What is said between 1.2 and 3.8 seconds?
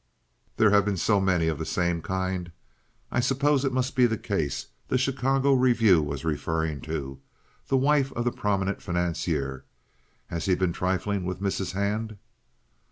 many or the same kind. I suppose it